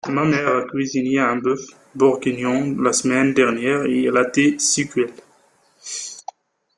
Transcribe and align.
Ma 0.09 0.25
mère 0.25 0.47
a 0.47 0.65
cuisiné 0.65 1.19
un 1.19 1.35
bœuf 1.35 1.59
bourguignon 1.93 2.75
la 2.81 2.91
semaine 2.91 3.35
dernière 3.35 3.85
et 3.85 3.99
il 4.07 4.17
était 4.27 4.57
succulent. 4.57 5.13